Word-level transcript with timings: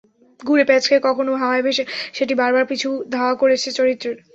ঘুরে, 0.39 0.63
প্যাঁচ 0.65 0.83
খেয়ে, 0.87 1.05
কখনো 1.07 1.31
হাওয়ায় 1.41 1.63
ভেসে 1.65 1.83
সেটি 2.13 2.33
বারবার 2.35 2.63
পিছু 2.71 2.89
ধাওয়া 3.13 3.33
করেছে 3.41 3.67
চরিত্রের। 3.77 4.15